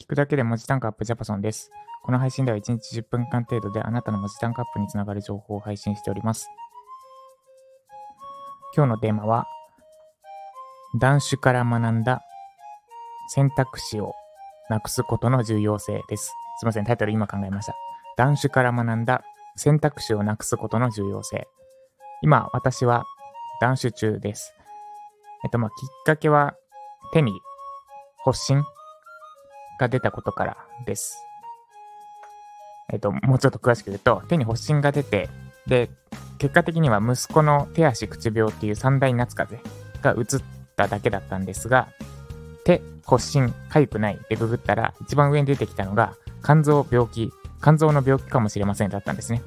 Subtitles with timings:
[0.00, 1.70] 聞くだけで文字単価アップジャパソンです。
[2.02, 6.48] この配信では1日10分間程度であなたの文字単価アップにつながる情報を配信しております。
[8.74, 9.46] 今日のテーマは、
[10.98, 12.22] 断種から学んだ
[13.28, 14.14] 選択肢を
[14.70, 16.32] なくすことの重要性です。
[16.60, 17.74] すいません、タイトル今考えました。
[18.16, 19.22] 断種から学んだ
[19.56, 21.46] 選択肢をなくすことの重要性。
[22.22, 23.04] 今、私は
[23.60, 24.54] 断種中です。
[25.44, 26.54] えっと、まあ、きっかけは
[27.12, 27.32] 手に
[28.24, 28.64] 発疹
[29.80, 31.26] が出たことからです。
[32.92, 35.28] えっと、もうちょっと詳しく言うと、手に発疹が出て、
[35.66, 35.90] で、
[36.38, 40.44] 結果的には息子の手足口病っていう三大夏風邪が移っ
[40.76, 41.88] ただけだったんですが、
[42.64, 47.30] 手、発疹、痒くないでググったら、一番上に出てきたのが、肝臓病気、
[47.62, 49.42] 肝臓の病気かもしれませんだったんですね。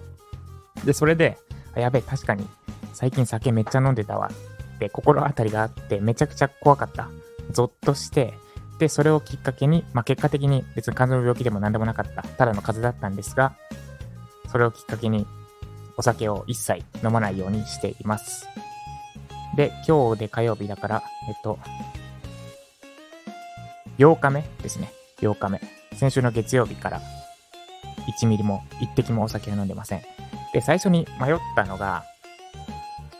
[0.85, 1.37] で、それで、
[1.75, 2.47] やべえ、確かに、
[2.93, 4.31] 最近酒めっちゃ飲んでたわ
[4.75, 7.09] って心当たりがあって、めちゃくちゃ怖かった。
[7.51, 8.33] ゾッとして、
[8.83, 13.55] で、それをきっかけに、まあ、結果的に別に肝臓の病気でも何でもなかった、ただの風邪だったんですが、
[14.51, 15.25] それをきっかけに
[15.95, 18.45] お酒を一切飲まないようにしています。
[19.55, 21.59] で、今日で火曜日だから、えっと、
[23.99, 24.91] 8日目ですね。
[25.21, 25.61] 8日目。
[25.93, 27.01] 先週の月曜日から
[28.19, 30.01] 1ミリも1滴もお酒を飲んでません。
[30.51, 32.03] で、最初に迷ったのが、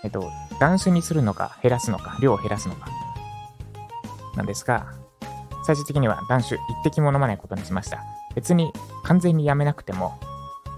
[0.04, 2.90] えっと、断酒にするのか減らすのか、量を減らすのか、
[4.36, 5.03] なんですが、
[5.66, 8.04] 最終的には断酒一滴も飲まないことにしました。
[8.36, 8.72] 別に
[9.04, 10.20] 完全にやめなくても、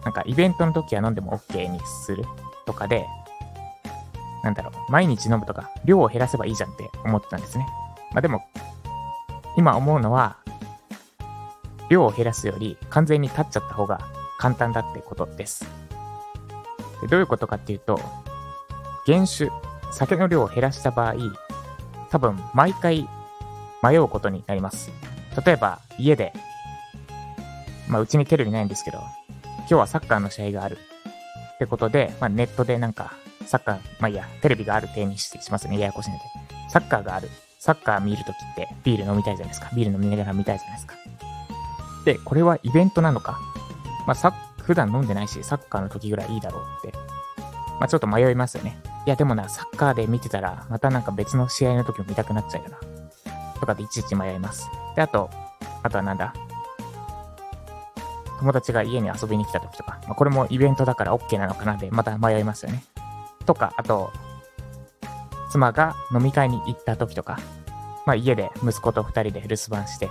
[0.03, 2.25] なんかイベントの時は飲んでも OK にする
[2.65, 3.07] とかで、
[4.43, 7.65] なんだろう、毎日飲むとか、量を減らせばいいじゃんって思ってたんですね。
[8.11, 8.43] まあでも、
[9.57, 10.37] 今思うのは、
[11.89, 13.99] 量を減らすより完全に立っちゃった方が
[14.37, 15.65] 簡単だってことです。
[17.01, 17.99] でどういうことかっていうと、
[19.05, 19.51] 原酒、
[19.91, 21.15] 酒の量を減らした場合、
[22.11, 23.09] 多分毎回
[23.85, 24.91] 迷うことになります。
[25.45, 26.33] 例えば、家で、
[27.87, 28.99] まあ、うちにテレビないんですけど、
[29.59, 30.77] 今日はサッカーの試合がある。
[31.55, 33.13] ってことで、まあ、ネットでなんか、
[33.45, 35.77] サッカー、まあいいや、テレビがある体にしますね。
[35.79, 36.23] ややこしいので。
[36.69, 37.29] サッカーがある。
[37.59, 39.69] サッカー見るときってビール飲みたいじゃないですか。
[39.75, 40.95] ビール飲みながら見たいじゃないですか。
[42.05, 43.39] で、これはイベントなのか。
[44.05, 46.97] まあ、さ、普段飲んでないし、サッカーの時ぐらいいいだろうって。
[47.79, 48.77] まあ、ちょっと迷いますよね。
[49.05, 52.94] いや、でもな、サッカーで見てたら、またなんか別の試合の時も見たくなっちゃうよな。
[53.59, 54.67] とかでいちいち迷います。
[54.95, 55.29] で、あと、
[55.83, 56.33] あとはなんだ？
[58.39, 62.83] 友達が家に遊びに来た時とか、まあ、これもイベントだから OK なのかなで、また迷いますよね。
[63.45, 64.11] とか、あと、
[65.51, 67.39] 妻が飲み会に行った時とか、
[68.05, 70.09] まあ家で息子と二人で留守番して、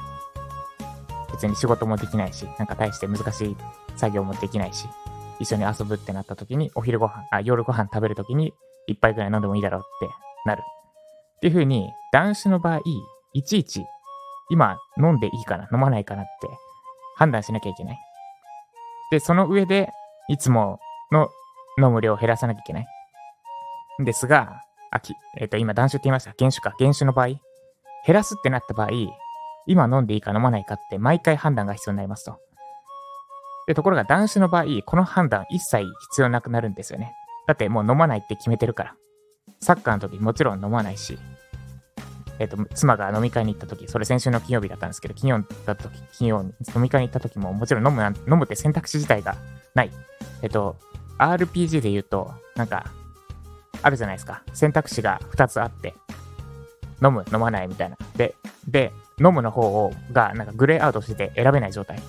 [1.32, 3.56] 別に仕事もできないし、なんか大して難しい
[3.96, 4.88] 作業もできないし、
[5.38, 8.54] 一緒に遊ぶってなった時に、お昼ご飯、あ、夜ご飯食べる時に、
[8.86, 10.14] 一杯ぐらい飲んでもいいだろうって
[10.46, 10.62] なる。
[11.36, 12.80] っていう風に、男子の場合、
[13.34, 13.84] いちいち、
[14.48, 16.48] 今飲んでいいかな、飲まないかなって
[17.16, 17.98] 判断しなきゃいけない。
[19.10, 19.90] で、その上で、
[20.28, 20.80] いつも
[21.12, 21.28] の
[21.78, 22.86] 飲む量を減らさなきゃいけない。
[24.04, 26.32] ですが、あき、えっ、ー、と、今、断酒って言いました。
[26.38, 26.74] 原酒か。
[26.78, 27.40] 原酒の場合、減
[28.08, 28.90] らすってなった場合、
[29.66, 32.38] 今飲んでいいか飲まないかって毎回判断が必要になりますと。
[33.66, 37.14] で、ところが男子の場合、この判断一切必要なくなるんですよね。
[37.46, 38.94] だってもう飲まないって決めてるから。
[39.60, 41.18] サッカーの時もちろん飲まないし、
[42.38, 49.36] えっ、と、妻が飲み会に行った時、それ先週の金曜日だったんですけど、金曜だった時、金曜に飲み会に行った時も、もちろん飲む飲むって選択肢自体が
[49.74, 49.90] ない。
[50.42, 50.76] えっ、と、
[51.18, 52.86] RPG で言うと、なんか、
[53.82, 54.42] あるじゃないですか。
[54.52, 55.94] 選択肢が2つあって、
[57.02, 57.96] 飲む、飲まないみたいな。
[58.16, 58.34] で、
[58.66, 62.00] で、飲むの方をが、なんかグレーアウトしてて選べない状態。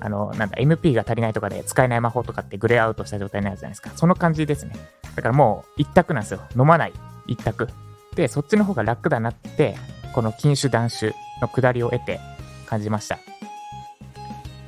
[0.00, 3.90] あの、なんだ、MP が足りないとかで使えない魔法とかってグレーアウトした状態になるじゃないですか。
[3.94, 4.74] その感じですね。
[5.14, 6.40] だからもう一択なんですよ。
[6.56, 6.92] 飲まない。
[7.26, 7.68] 一択。
[8.14, 9.76] で、そっちの方が楽だなって、
[10.14, 12.20] この禁酒断酒の下りを得て
[12.66, 13.18] 感じました。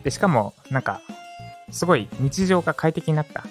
[0.02, 1.00] で、しかも、なんか、
[1.70, 3.44] すごい日常が快適になった。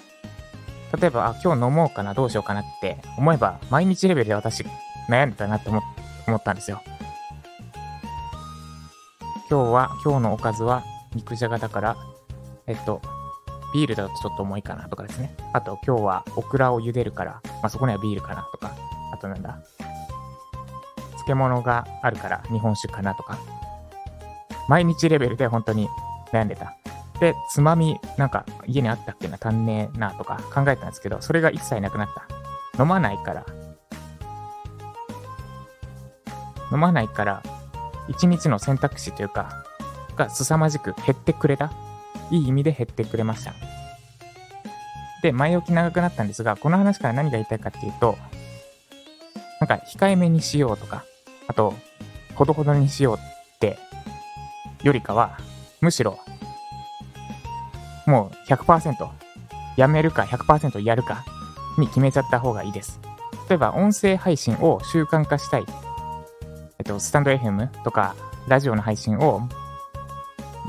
[0.96, 4.64] 例えば、あ、今日飲もうかな、どうしようかなって思えば、毎日レベルで私
[5.08, 5.80] 悩んでたなって思
[6.36, 6.80] ったんですよ。
[9.50, 10.82] 今日は、今日のおかずは
[11.14, 11.96] 肉じゃがだから、
[12.66, 13.00] えっと、
[13.74, 15.36] ビールだとちょっと重いかなとかですね。
[15.52, 18.74] あと、今日はオクラを茹でるから、まあ、そこにはビールかなとか。
[19.12, 19.58] あとなんだ。
[21.26, 23.38] 漬物があるから日本酒かなとか、
[24.68, 25.88] 毎日レベルで本当に
[26.32, 26.76] 悩んでた。
[27.20, 32.08] で、つまみ、なんか家にあったっけな、足んねえなとか考えたんですけど、それが一切なくなっ
[32.74, 32.82] た。
[32.82, 33.46] 飲まないから、
[36.72, 37.42] 飲まないから、
[38.08, 39.64] 一日の選択肢というか、
[40.16, 41.72] が凄まじく減ってくれた。
[42.30, 43.52] いい意味で減ってくれました。
[45.22, 48.16] で、前置き長くなったんですが、この話から何が言いたいかっていうと、
[49.60, 51.04] なんか控えめにしようとか、
[51.54, 51.72] あと、
[52.34, 53.78] ほどほどにしようって
[54.82, 55.38] よりかは、
[55.80, 56.18] むしろ、
[58.06, 59.08] もう100%、
[59.76, 61.24] やめるか100%やるか
[61.78, 62.98] に決めちゃった方がいいです。
[63.48, 65.64] 例えば、音声配信を習慣化したい。
[66.80, 68.16] えっと、スタンド FM とか、
[68.48, 69.48] ラジオの配信を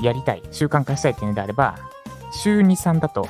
[0.00, 1.76] やりたい、習慣化したいっていうのであれば、
[2.30, 3.28] 週2、3だと、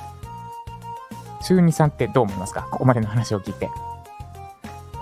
[1.41, 2.69] 週2、3ってどう思いますか？
[2.70, 3.70] ここまでの話を聞いて。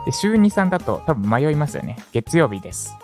[0.05, 1.97] で週2、3だと多分迷いますよね。
[2.13, 2.95] 月曜日です。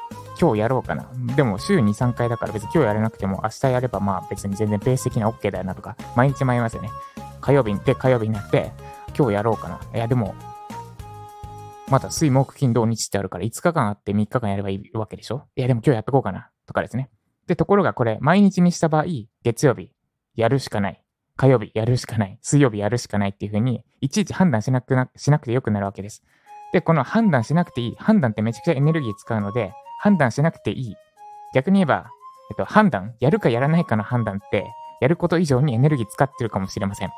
[0.41, 1.11] 今日やろうかな。
[1.37, 6.91] でも週2、3回だから別に今日やれなくても明日やればまあ別に全然ペース的には OK だよなとか、毎日迷いますよね。
[7.41, 8.73] 火曜日で火曜日になって、
[9.17, 9.81] 今日やろうかな。
[9.95, 10.35] いやでも、
[11.89, 15.49] まだ水木金土日ってあるから5日間あって3日間やればいいわけでしょ？
[15.57, 16.51] いやでも今日やっとこうかな。
[16.67, 17.11] とかですね。
[17.47, 19.05] で、ところがこれ、毎日にした場合、
[19.43, 19.91] 月曜日
[20.37, 21.03] やるしかない。
[21.37, 22.39] 火曜日やるしかない。
[22.43, 26.23] 水曜日やるしかないっていうふうに、いちいち判断しなくな、しなくてよくなるわけです。
[26.73, 27.97] で、この判断しなくていい。
[27.99, 30.97] 判断ってめちゃくちゃエネルギー使うので、判断しなくていい。
[31.53, 32.11] 逆に言えば、
[32.51, 34.71] えっと、判断、やるかやらないかの判断って、
[35.01, 37.11] やること以上にエネルギー使ってるかもしれません。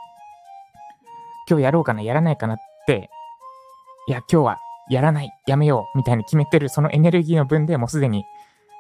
[1.49, 3.11] 今日やろうかな、やらないかなって、
[4.09, 4.59] いや、今日は
[4.89, 8.25] やらない、やめよう、みたいに決めてるそのエネルギーの分でもうすでに、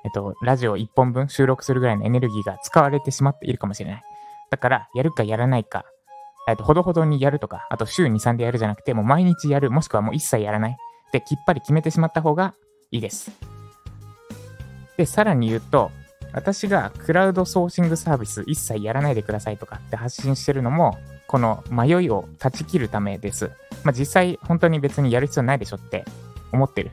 [0.05, 4.03] えっと、ラジオ1本分収録するぐらいのエネルギーが使われてしまっているかもしれない。
[4.51, 5.85] だから、やるかやらないか、
[6.49, 10.77] えっと、ほどほどにやるとか、あと週2、3でやるじゃなくて、もう毎日やる、もしくはもう一切やらない。
[11.13, 12.55] で、きっぱり決めてしまった方が
[12.91, 13.31] いいです。
[14.97, 15.91] で、さらに言うと、
[16.33, 23.51] 私がクラウドソーシングサービス一切やらないでくださいとかって発信してるのも、この迷いを断ち切るためです。
[23.85, 26.05] まあ、実際本当に別にやる必要ないでしょって
[26.53, 26.91] 思ってる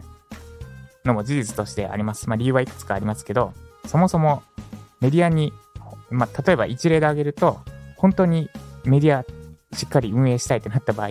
[1.06, 2.30] のも事実としてあります。
[2.30, 3.54] まあ、理由はいくつかありますけど、
[3.86, 4.44] そもそも
[5.00, 5.54] メディアに、
[6.10, 7.60] まあ、例えば一例で挙げると、
[7.96, 8.50] 本当に
[8.86, 9.26] メディア
[9.74, 11.10] しっかり運営したいってなった場合、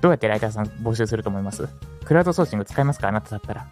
[0.00, 1.68] どうやってライターさん募集すると思います？
[2.04, 3.08] クラウドソーシング使いますか？
[3.08, 3.66] あなただったら。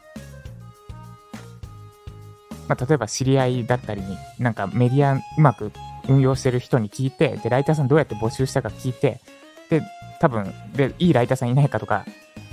[2.66, 5.70] まあ、例えば知り合いだったりに、なんかメディアうまく
[6.08, 9.20] 運用してる人に聞いて、で、ライターさんどうやって募集したか聞いて、
[9.68, 9.82] で、
[10.18, 12.06] 多分、で、いいライターさんいないかとか、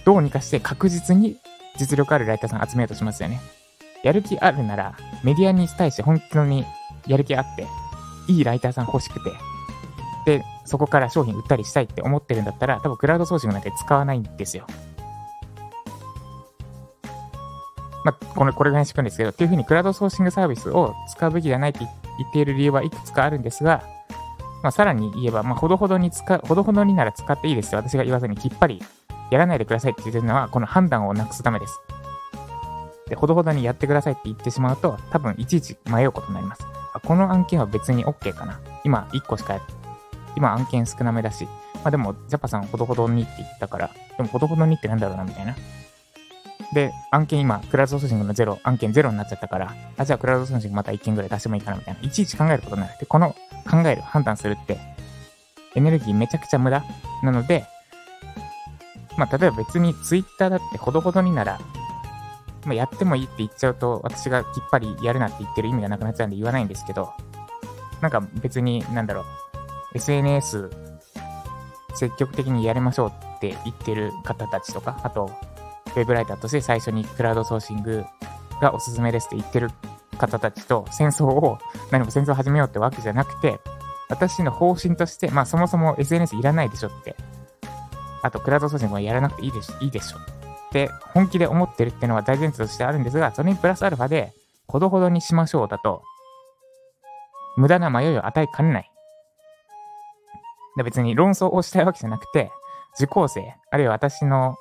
[0.03, 1.37] どうにかして確実に
[1.77, 3.39] 実力あるライターさん集めようとしますよね。
[4.03, 6.65] やる気あるなら、メディアに対して本当に
[7.07, 7.65] やる気あって、
[8.27, 9.31] いいライターさん欲しくて、
[10.25, 14.65] で、そこから商品売ったりしたいって思ってるんだったら、多分クラウドソーシングなんて使わないんですよ。
[18.03, 21.89] まあ、これ、これぐらいにしくんですけど、っていうふうにクラウドソーシングサービスを使うべきではないって言
[22.27, 23.83] っている理由はいくつかあるんですが、
[24.63, 27.79] まあ、さらに言えば、まあ、ほどほどに使う、ほどほどになら使っていいですよ。
[27.79, 28.81] 私が言わずにきっぱり
[29.31, 31.79] やらないでくださいって言ってるのは、この判断をなくすためです。
[33.07, 36.65] で、ほどほどにやってくださいって言ってしまうと、多分いちいち迷うことになります。
[36.93, 38.59] あこの案件は別に OK かな。
[38.83, 39.59] 今1個しか、
[40.35, 41.45] 今案件少なめだし。
[41.75, 45.55] まあでも、ジャパさんほどほどにって言ったから、でもほどほどにってなんだろうな、みたいな。
[46.73, 52.01] で、案件今、クラウドソーシングのゼロ、案件ゼロになっちゃったから、あ、じゃあクラウドソーシングまた1件ぐらい出してもいいかなみたいな。
[52.01, 52.93] いちいち考えることになる。
[52.99, 53.35] で、この
[53.69, 54.79] 考える、判断するって、
[55.75, 56.83] エネルギーめちゃくちゃ無駄
[57.23, 57.65] なので、
[59.17, 61.59] まあ、例えば別にツイッターだってほどほどになら、
[62.65, 67.11] まあ、やってもいいって言っちゃうと、私がきっぱりやるなって言ってる意味がなくなっちゃうんで言わないんですけど、
[68.01, 69.25] なんか別に、なんだろう、
[69.93, 70.69] SNS
[71.95, 75.31] 積極的にやりましょうって言ってる方たちとか、あと、
[75.87, 78.05] ウェブライターとして最初にクラウドソーシング
[78.61, 79.69] がおすすめですって言ってる
[80.17, 81.59] 方たちと戦争を、
[81.91, 83.59] 何も戦争を始めようってわけじゃなくて、
[84.09, 87.15] 私の方針として、まあそもそも SNS いらないでしょって。
[88.23, 90.21] あと、クラウドソーシングはやらなくていいでしょいいでしょっ
[90.71, 94.33] て本気で思ってるっていうのは大前提としてあるんですが、それにプラスアルファで、
[94.67, 96.03] ほどほどにしましょうだと、
[97.57, 98.90] 無駄な迷いを与えかねない。
[100.77, 102.51] で別に論争をしたいわけじゃなくて、
[102.95, 104.55] 受講生、あるいは私の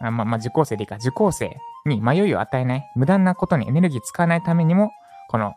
[0.00, 4.90] あまあ、まあ、受講生でいいか、受講生に迷いを与えない、無駄なことにエネルギー使わないためにも、
[5.28, 5.54] この、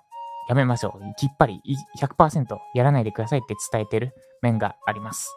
[0.47, 1.15] やめましょう。
[1.17, 1.61] きっぱり
[1.99, 5.35] 100%やらないでくださいって伝えてる面があります。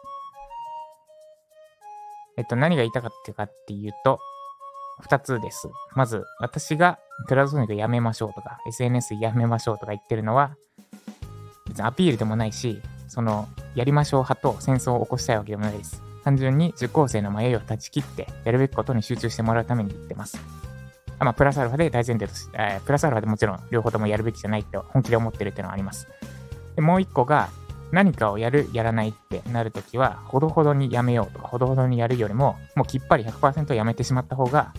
[2.37, 4.19] えっと、何が言いたかったかっていうと、
[5.01, 5.67] 二つです。
[5.95, 10.55] まず、私がクラウドソーシングやめましょうとか、SNS やめましょうとか言ってるのは、
[11.67, 12.81] 別にアピールでもないし、
[13.11, 16.01] その、やりましょう派と戦争を起こしたいわけでもないです。
[16.23, 20.39] 単純に受講生の迷いを断ち切って、やるべきことに集中してもらうために言ってます。
[21.19, 26.07] あまあ、プラスアルファで大前提として、えー、プラスアルファでもちろん両方ともやるべきじゃないって本気で思ってるっていうのはあります。
[26.77, 27.49] でもう一個が、
[27.91, 34.73] 何かをやる、やらないってなるときは、ほどほどにやめようとか、ほどほどにやるよりも、もうきっぱり100%やめてしまった方が、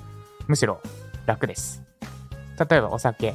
[0.49, 0.81] むしろ
[1.27, 1.83] 楽です。
[2.71, 3.35] 例えばお酒、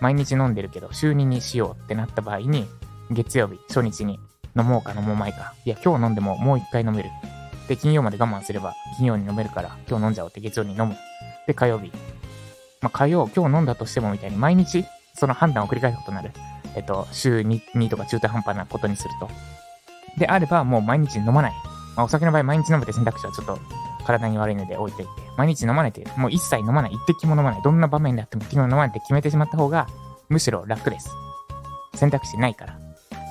[0.00, 2.66] 毎日飲んでるけど、週2にしようってなった場合に、
[3.12, 4.18] 月曜日、初日に
[4.56, 5.54] 飲もうか飲もうまいか。
[5.64, 7.10] いや、今日飲んでももう一回飲める。
[7.68, 10.96] で、金曜まで我慢すれば、金曜に飲めるから、今日飲んじゃおうって月曜に飲む。
[11.46, 11.92] で、火曜日。
[12.80, 16.30] まあ、火曜、今日飲んだとしてもみたいに、毎日その判断を繰り返すことになる。
[16.74, 19.28] えっと、週 2, 2とか中途半端なことにすると。
[20.18, 21.52] であれば、もう毎日飲まない。
[21.96, 23.58] まあ、お酒の場合、毎日飲むって選択肢はちょっと
[24.04, 29.86] 体に悪いので置いといて、毎日飲まないって、もう一切飲まない、一滴も飲まない、どんな場面であっても一滴も飲まないって決めてしまった方が、
[30.28, 31.10] むしろ楽です。
[31.94, 32.81] 選択肢ないから。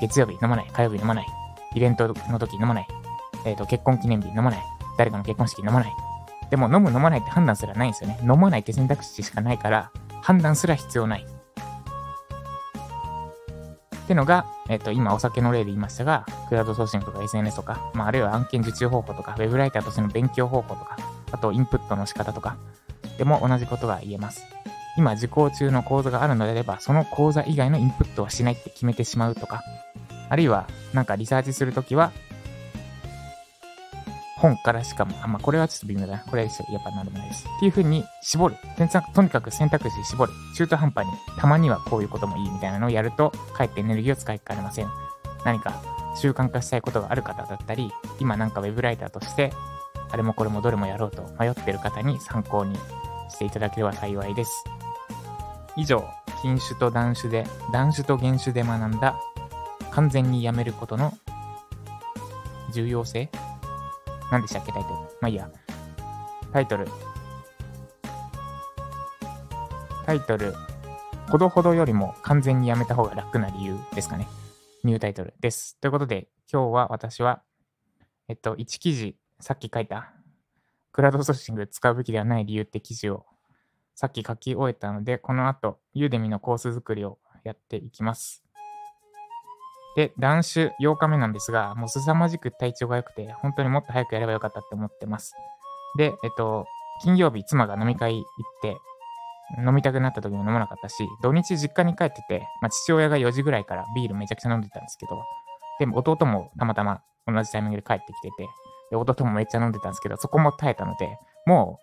[0.02, 1.28] 月曜日飲まない、火曜日飲まない、
[1.76, 2.88] イベントの時飲まない、
[3.46, 4.64] えっ、ー、と、結婚記念日飲まない、
[4.98, 5.92] 誰かの結婚式飲まない。
[6.50, 8.20] でも飲む飲まないって判断すらないんですよね。
[8.22, 9.92] 飲まないって選択肢しかないから、
[10.22, 11.26] 判断すら必要ない。
[14.04, 20.98] ってのが、えっ、ー、と、今お酒の例で言いましたが、クラウドソーシングとか SNS とか、まあ、あるいは案件受注方法とか、ウェブライターとしての勉強方法とか、
[21.32, 22.58] あとインプットの仕方とか、
[23.18, 24.44] でも同じことが言えます。
[24.98, 29.62] 今受講中の講座があるのであれば、その講座以外のインプットはしないって決めてしまうとか、
[30.30, 32.12] あるいはなんかリサーチするときは、
[34.42, 36.20] 本からしかも、あ、まあ、これはちょっと微妙だな。
[36.20, 37.46] これはやっぱ何でもないです。
[37.46, 38.56] っていう風に絞る。
[39.14, 40.34] とにかく選択肢絞る。
[40.58, 44.88] 中途半端に、たまにはこういうこともいいみたいなのをやると、かえってエネルギーを使いかねません。
[45.46, 45.84] 何か
[46.20, 49.54] 習慣化したいことがある方だったり、今なんかウェブライターとして、
[50.12, 52.76] あれもこれもどれもやろうと迷ってる方に参考に
[53.30, 54.64] していただければ幸いです。
[55.78, 56.04] 以上、
[56.42, 59.20] 禁酒と断酒で、断酒と原酒で学んだ、
[59.92, 61.14] 完全にやめることの
[62.74, 63.30] 重要性？
[64.32, 64.96] 何でしたっけ、タイトル。
[64.96, 65.50] まあいいや。
[66.54, 66.88] タイトル。
[70.06, 70.54] タイトル。
[71.30, 74.28] ほどほどよりも完全にやめた方が楽な理由ですかね。
[74.84, 75.78] ニュータイトルです。
[75.80, 77.44] ということで、今日は私は、
[78.28, 80.12] えっと、1記事、さっき書いた、
[80.92, 83.26] クラウドソーシング使うべきではない理由って記事を
[83.96, 88.44] さっき書き終えたので、この後、ユーデミのコース作りをやっていきます。
[89.96, 95.34] で、断酒8日目なんですが、もう凄まじく体調が良くて、本当にもっと早くやればよかったって思ってます。
[95.98, 96.66] で、えっと、
[97.04, 98.24] 金曜日、妻が飲み会行っ
[98.62, 98.78] て、
[99.58, 105.22] 飲みたくなった時に飲まなかったし、土日実家に帰ってて、まあ、父親が4時ぐらいからビールめちゃくちゃ飲んでたんですけど、
[105.80, 108.48] でも弟もたまたま同じタイミングで帰ってきてて、
[108.92, 111.80] で弟もめっちゃ飲んでたんですけど、そこも耐えたので、も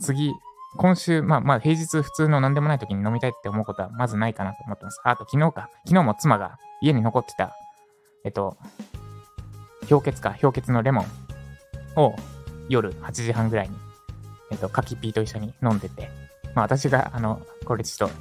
[0.00, 0.32] う次、
[0.76, 5.00] 今週、まあまあ平日普通の何でもない時に飲みたいって思うことはまずないかなと思ってます。
[5.04, 5.70] あと昨日か。
[5.86, 7.56] 昨日も妻が家に残ってた、
[8.24, 8.56] えっと、
[9.88, 11.06] 氷結か、氷結のレモン
[11.96, 12.14] を
[12.68, 13.76] 夜8時半ぐらいに、
[14.50, 16.10] えっと、柿ピーと一緒に飲んでて、
[16.54, 18.14] まあ私が、あの、これちょっと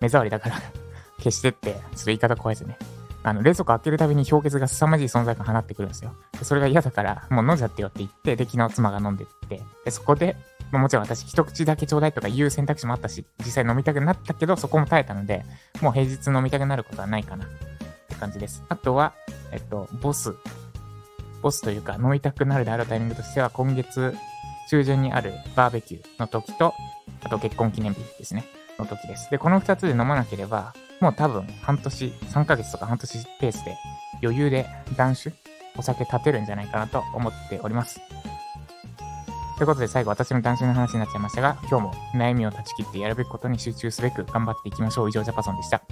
[0.00, 0.56] 目障りだから
[1.18, 2.78] 消してって、ちょっと言い方怖いですね。
[3.24, 6.14] あの、冷蔵庫開けるたびに氷結が凄まじい存在感放ってくるんですよ。
[6.42, 10.36] それが嫌だから、もう飲んじゃってよって言って、で、昨日妻が飲んでって、で、そこで、
[10.70, 15.44] まあ、もちろん私一口だけちょうだいとかいう選択肢もあったし、実際飲みたくなったけど、そこも耐えたので、
[15.80, 17.48] もう平日飲みたくなることはないかなっ
[18.08, 18.64] て感じです。
[18.68, 19.14] あとは、
[19.52, 20.34] えっと、ボス。
[21.42, 24.14] ボスというか、飲みたくなるであるタイミングとしては、今月
[24.70, 26.74] 中旬にあるバーベキューの時と、
[27.22, 28.44] あと結婚記念日ですね。
[28.78, 29.30] の時です。
[29.30, 33.76] で、この二つで飲まなければ、もう多分半年、3ヶ月とか半年ペースで
[34.22, 35.34] 余裕で断酒、
[35.76, 38.00] お酒立てるんじゃないかなと思っております。
[39.58, 45.08] ということで最後私の単純な話になっちゃいましたが、今日も悩みを断ち切ってやるべきことに集中すべく頑張っていきましょう。
[45.08, 45.82] 以上、ジャパソンでした。